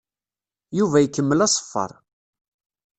Yuba 0.77 0.97
ikemmel 1.01 1.39
aṣeffer. 1.45 1.91